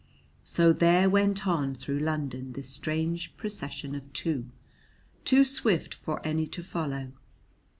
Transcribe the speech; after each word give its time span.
So 0.43 0.73
there 0.73 1.11
went 1.11 1.45
on 1.45 1.75
through 1.75 1.99
London 1.99 2.53
this 2.53 2.67
strange 2.69 3.37
procession 3.37 3.93
of 3.93 4.11
two, 4.13 4.47
too 5.25 5.43
swift 5.43 5.93
for 5.93 6.19
any 6.25 6.47
to 6.47 6.63
follow. 6.63 7.11